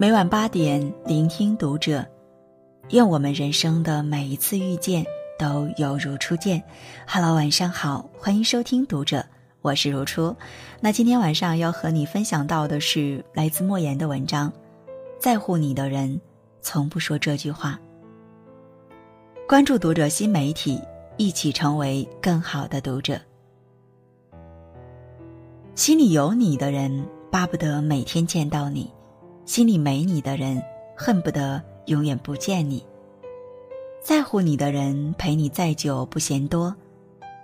[0.00, 2.06] 每晚八点，聆听读者。
[2.90, 5.04] 愿我们人生的每一次遇见
[5.36, 6.62] 都犹如初见。
[7.04, 9.26] Hello，晚上好，欢迎收听读者，
[9.60, 10.36] 我是如初。
[10.80, 14.52] 那今天晚上要和你分享到的是来自莫言的文章。
[15.18, 16.20] 在乎你的人，
[16.62, 17.76] 从不说这句话。
[19.48, 20.80] 关注读者新媒体，
[21.16, 23.20] 一起成为更好的读者。
[25.74, 28.84] 心里有你的人，巴不得每天见到你；
[29.48, 30.62] 心里没你的人，
[30.94, 31.60] 恨不得。
[31.86, 32.84] 永远不见你。
[34.02, 36.76] 在乎你的人陪你再久不嫌多，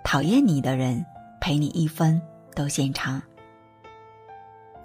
[0.03, 1.03] 讨厌你的人
[1.41, 2.21] 陪你一分
[2.53, 3.19] 都嫌长。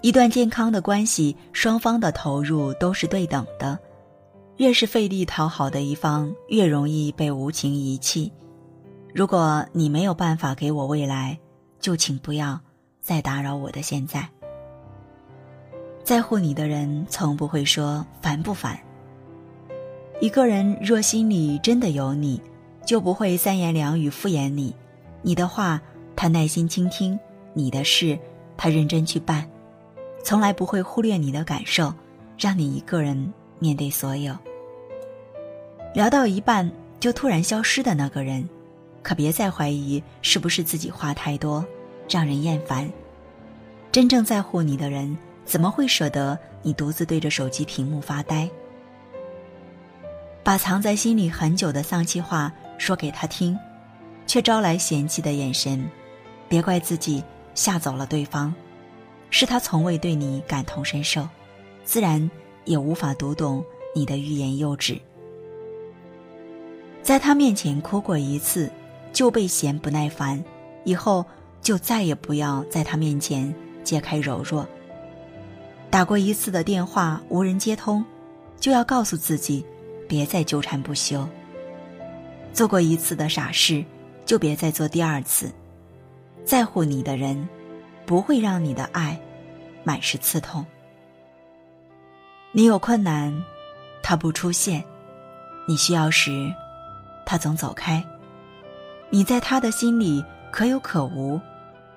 [0.01, 3.77] 一段健康的关系，双方的投入都是对等的。
[4.57, 8.33] 越是费力讨好的一方，越容易被无情遗弃。
[9.13, 11.37] 如果你没有办法给我未来，
[11.79, 12.59] 就请不要
[12.99, 14.27] 再打扰我的现在。
[16.11, 18.77] 在乎你的人从不会说烦不烦。
[20.19, 22.41] 一个人若心里真的有你，
[22.85, 24.75] 就不会三言两语敷衍你。
[25.21, 25.79] 你的话，
[26.13, 27.17] 他耐心倾听；
[27.53, 28.19] 你的事，
[28.57, 29.49] 他认真去办，
[30.21, 31.93] 从来不会忽略你的感受，
[32.37, 34.37] 让你一个人面对所有。
[35.93, 36.69] 聊到一半
[36.99, 38.49] 就突然消失的那个人，
[39.01, 41.65] 可别再怀疑是不是自己话太多，
[42.09, 42.91] 让人厌烦。
[43.93, 48.49] 真正在乎你的人，怎么会舍得你独自对着手机屏幕发呆？
[50.43, 53.57] 把藏在心里很久的丧气话说给他听，
[54.25, 55.87] 却招来嫌弃的眼神，
[56.47, 58.53] 别怪自己吓走了对方，
[59.29, 61.27] 是他从未对你感同身受，
[61.83, 62.29] 自然
[62.65, 64.99] 也无法读懂你的欲言又止。
[67.03, 68.71] 在他面前哭过一次，
[69.11, 70.43] 就被嫌不耐烦，
[70.85, 71.25] 以后
[71.61, 73.53] 就再也不要在他面前
[73.83, 74.67] 揭开柔弱。
[75.91, 78.03] 打过一次的电话无人接通，
[78.59, 79.63] 就要告诉自己。
[80.07, 81.25] 别再纠缠不休。
[82.51, 83.81] 做过一次的傻事，
[84.25, 85.49] 就别再做第二次。
[86.43, 87.47] 在乎你的人，
[88.05, 89.17] 不会让你的爱
[89.85, 90.65] 满是刺痛。
[92.51, 93.33] 你有困难，
[94.03, 94.81] 他不出现；
[95.65, 96.53] 你需要时，
[97.25, 98.05] 他总走开。
[99.09, 101.39] 你在他的心里可有可无，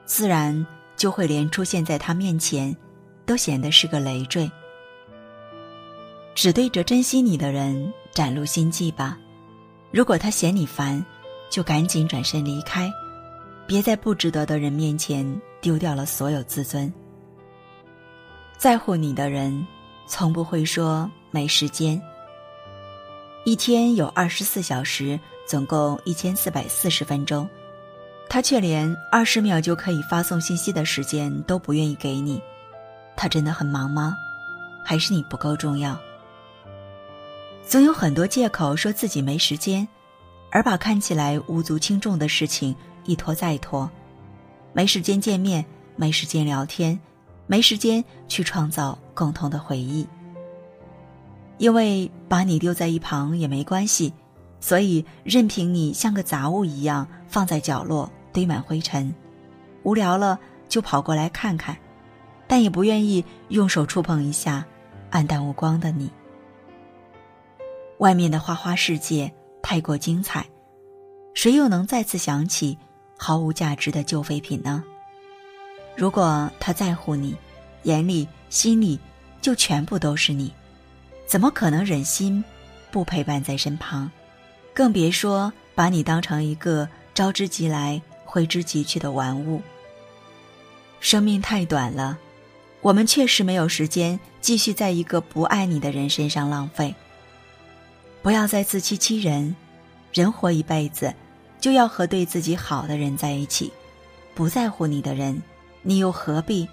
[0.05, 0.65] 自然
[0.97, 2.77] 就会连出现在他面前，
[3.27, 4.51] 都显得是个累赘。
[6.35, 7.93] 只对着珍惜你的人。
[8.15, 9.19] 展露心迹吧，
[9.91, 11.05] 如果他嫌你烦，
[11.51, 12.89] 就赶紧转身离开，
[13.67, 15.27] 别在不值得的人面前
[15.61, 16.95] 丢掉了所有自尊。
[18.57, 19.67] 在乎你的人，
[20.07, 22.01] 从不会说没时间。
[23.45, 27.51] 一天有二十四小时，总共一千四百四十分钟，
[28.29, 32.41] 他却连二十秒就可以发送信息的时间都不愿意给你，
[33.17, 34.17] 他真的很忙吗？
[34.85, 35.99] 还是你不够重要？
[37.67, 39.89] 总有很多借口说自己没时间，
[40.51, 43.91] 而把看起来无足轻重的事情一拖再拖，
[44.73, 45.65] 没时间见面，
[45.97, 47.01] 没时间聊天，
[47.47, 50.07] 没时间去创造共同的回忆。
[51.57, 54.13] 因为把你丢在一旁也没关系，
[54.61, 59.15] 所以任凭你像个杂物一样放在角落堆满灰尘，
[59.85, 60.39] 无聊了
[60.69, 61.77] 就跑过来看看，
[62.47, 64.65] 但也不愿意用手触碰一下
[65.11, 66.11] 暗淡无光的你。
[67.99, 69.33] 外面的花花世界
[69.63, 70.47] 太过精彩，
[71.33, 72.79] 谁又能再次想起
[73.17, 74.83] 毫无价值的旧废品呢？
[75.97, 77.37] 如果他在乎你，
[77.85, 78.99] 眼里心里
[79.41, 80.53] 就全部都是你，
[81.27, 82.45] 怎么可能忍心
[82.91, 84.11] 不陪伴在身旁？
[84.75, 89.63] 更别说把你当成一个招之即来挥之即去的玩物。
[90.99, 92.19] 生命太短了，
[92.85, 96.95] 我们确实没有时间继续在一个不爱你的人身上浪费。
[98.21, 99.57] 不要再自欺欺人，
[100.13, 101.15] 人活一辈子，
[101.59, 103.73] 就要和对自己好的人在一起。
[104.35, 105.43] 不在乎你的人，
[105.81, 106.69] 你又何必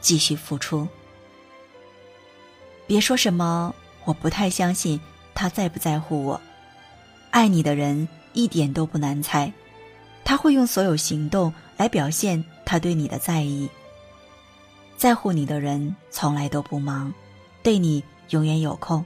[0.00, 0.88] 继续付出？
[2.84, 3.72] 别说什么
[4.04, 5.00] 我不太相信
[5.32, 6.40] 他在不在乎我。
[7.30, 9.52] 爱你的人一点都不难猜，
[10.24, 13.70] 他会用所有行动来表现他对你的在意。
[15.02, 17.12] 在乎你的人从来都不忙，
[17.60, 19.04] 对你永远有空。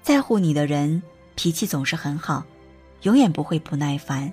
[0.00, 1.02] 在乎你的人
[1.34, 2.44] 脾气总是很好，
[3.02, 4.32] 永远不会不耐烦。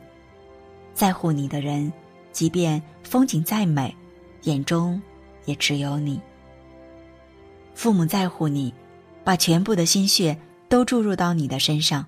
[0.94, 1.92] 在乎你的人，
[2.32, 3.96] 即便风景再美，
[4.44, 5.02] 眼中
[5.46, 6.22] 也只有你。
[7.74, 8.72] 父母在乎你，
[9.24, 10.38] 把全部的心血
[10.70, 12.06] 都注入到你的身上；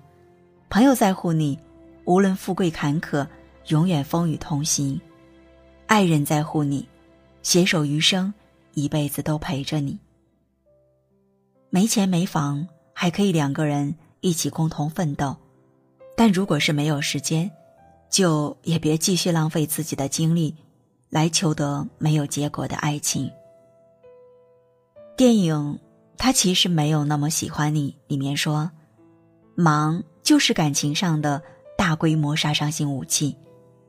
[0.70, 1.58] 朋友在乎你，
[2.04, 3.26] 无论富贵坎坷，
[3.66, 4.96] 永远风雨同行；
[5.88, 6.86] 爱人在乎你，
[7.42, 8.32] 携手余生，
[8.82, 9.98] 一辈子都陪着你。
[11.70, 15.36] 没钱没房，还可以两个人一起共同奋斗。
[16.16, 17.50] 但如果是没有时间，
[18.10, 20.54] 就也别继续浪费自己的精力，
[21.10, 23.30] 来求得没有结果的爱情。
[25.16, 25.54] 电影
[26.16, 28.70] 《他其实没有那么喜欢你》里面说
[29.54, 31.42] ：“忙就是感情上的
[31.76, 33.36] 大规模杀伤性武器，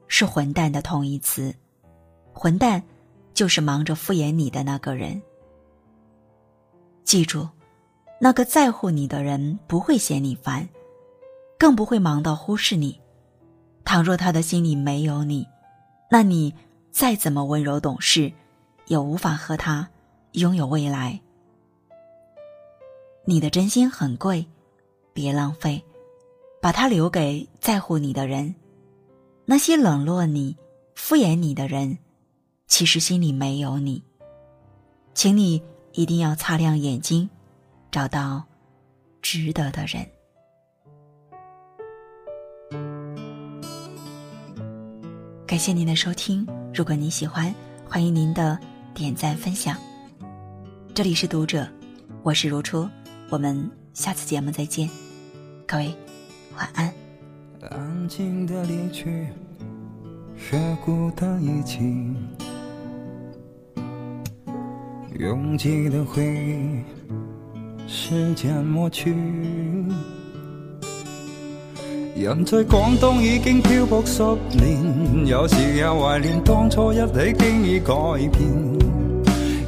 [0.08, 1.56] 是混蛋的同义词。
[2.34, 2.84] 混蛋
[3.40, 5.22] 就是忙着敷衍你的那个人。
[7.06, 7.48] 记住，
[8.20, 10.68] 那个在乎你的人不会嫌你烦，
[11.58, 13.00] 更不会忙到忽视你。”
[13.86, 15.48] 倘若他的心里没有你，
[16.12, 16.54] 那你
[16.92, 18.30] 再怎么温柔懂事，
[18.88, 19.88] 也无法和他
[20.34, 21.18] 拥有未来。
[23.24, 24.46] 你的真心很贵，
[25.14, 25.82] 别浪费，
[26.62, 28.54] 把它留给在乎你的人。
[29.46, 30.58] 那些冷落你、
[30.94, 31.98] 敷衍你的人，
[32.70, 34.02] 其实心里没有你。
[35.14, 35.62] 请你
[35.92, 37.30] 一定要擦亮眼睛，
[37.92, 38.46] 找到
[39.22, 40.08] 值得的人。
[45.46, 47.54] 感谢您的收听，如果您喜欢，
[47.86, 48.58] 欢迎您的
[48.94, 49.76] 点赞分享。
[50.94, 51.68] 这里是读者，
[52.22, 52.88] 我是如初，
[53.30, 54.88] 我们下次节目再见，
[55.68, 55.94] 各位
[56.56, 56.94] 晚安。
[57.72, 59.28] 安静的离去，
[60.38, 60.56] 是
[60.86, 62.14] 孤单一起，
[65.20, 66.80] 拥挤的回忆，
[67.90, 69.14] 时间抹去。
[72.16, 74.24] 人在广东已经漂泊十
[74.58, 77.94] 年，有时也怀念当初一起经已改
[78.32, 78.48] 变。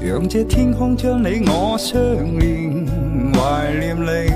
[0.01, 1.99] 让这天空将你我相
[2.39, 2.87] 连，
[3.33, 4.31] 怀念你。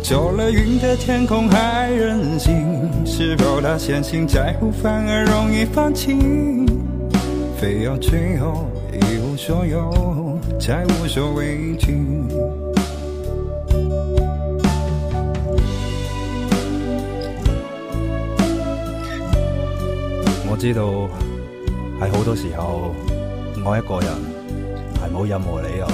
[0.00, 2.54] 走了云的天空还任性，
[3.04, 6.16] 是否他相信在乎反而容易放弃？
[7.58, 11.96] 非要最后一无所有，才无所畏惧。
[20.48, 20.82] 我知道
[21.98, 22.94] 喺好多时候，
[23.64, 24.14] 爱一个人
[24.94, 25.86] 系冇任何理由。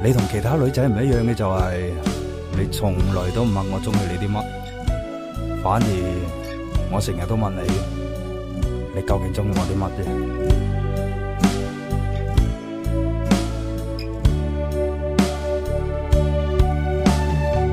[0.00, 1.92] 你同其他女仔唔一样嘅就系，
[2.56, 4.44] 你从来都唔问我中意你啲乜，
[5.60, 5.86] 反而
[6.92, 7.97] 我成日都问你，
[8.98, 10.02] 你究竟中意我啲乜啫？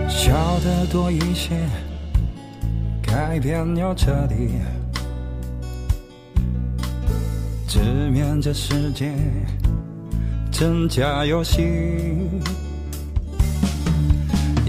[0.08, 1.56] 笑得多一些，
[3.02, 4.52] 改变要彻底。
[7.68, 7.80] 直
[8.12, 9.12] 面这世界
[10.52, 11.64] 真假游戏，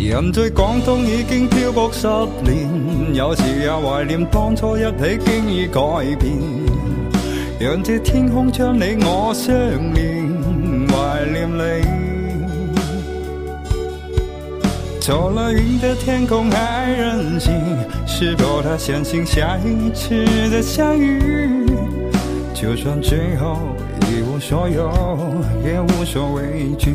[0.09, 2.07] 人在广东已经漂泊十
[2.45, 5.81] 年，有时也怀念当初一起经已改
[6.21, 6.33] 变。
[7.59, 9.53] 让这天空将你我相
[9.95, 10.25] 连，
[10.89, 11.85] 怀念你。
[15.01, 17.53] 走了云的天空还任性，
[18.07, 21.67] 是否他相信下一次的相遇？
[22.55, 23.59] 就算最后
[24.09, 24.89] 一无所有，
[25.65, 26.95] 也无所畏惧。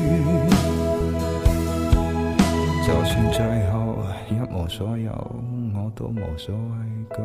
[2.81, 3.39] 就算最
[3.71, 5.11] 后一无所有，
[5.75, 7.21] 我都无所畏惧。